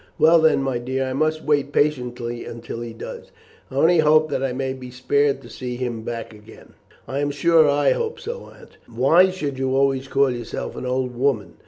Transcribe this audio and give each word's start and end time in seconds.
"Well, 0.17 0.39
then, 0.41 0.63
my 0.63 0.79
dear, 0.79 1.05
I 1.05 1.13
must 1.13 1.43
wait 1.43 1.71
patiently 1.71 2.43
until 2.43 2.81
he 2.81 2.91
does. 2.91 3.31
I 3.69 3.75
only 3.75 3.99
hope 3.99 4.31
that 4.31 4.41
I 4.43 4.51
may 4.51 4.73
be 4.73 4.89
spared 4.89 5.43
to 5.43 5.47
see 5.51 5.75
him 5.75 6.01
back 6.01 6.33
again." 6.33 6.73
"I 7.07 7.19
am 7.19 7.29
sure 7.29 7.69
I 7.69 7.91
hope 7.91 8.19
so, 8.19 8.45
Aunt. 8.45 8.77
Why 8.91 9.29
should 9.29 9.59
you 9.59 9.75
always 9.75 10.07
call 10.07 10.31
yourself 10.31 10.75
an 10.75 10.87
old 10.87 11.15
woman? 11.15 11.53